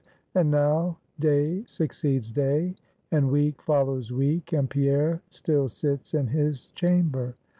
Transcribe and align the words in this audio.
And 0.33 0.49
now 0.49 0.97
day 1.19 1.63
succeeds 1.67 2.31
day, 2.31 2.73
and 3.11 3.29
week 3.29 3.61
follows 3.61 4.11
week, 4.11 4.51
and 4.51 4.67
Pierre 4.67 5.21
still 5.29 5.69
sits 5.69 6.15
in 6.15 6.25
his 6.25 6.69
chamber. 6.69 7.35